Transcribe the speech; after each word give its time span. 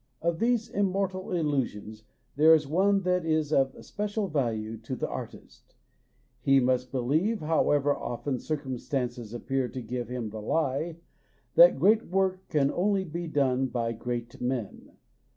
Of 0.19 0.39
these 0.39 0.67
im 0.67 0.87
mortal 0.91 1.31
illusions 1.31 2.05
there 2.35 2.55
is 2.55 2.65
one 2.65 3.01
that 3.01 3.23
is 3.23 3.53
of 3.53 3.75
special 3.85 4.29
value 4.29 4.77
to 4.77 4.95
the 4.95 5.07
artist; 5.07 5.75
he 6.41 6.59
must 6.59 6.91
believe, 6.91 7.41
however 7.41 7.95
often 7.95 8.39
circumstances 8.39 9.31
appear 9.31 9.67
to 9.67 9.79
give 9.83 10.07
him 10.09 10.31
the 10.31 10.41
lie, 10.41 10.97
that 11.53 11.77
great 11.77 12.07
work 12.07 12.47
can 12.49 12.71
only 12.71 13.03
be 13.05 13.27
done 13.27 13.67
by 13.67 13.91
great 13.91 14.41
men. 14.41 14.93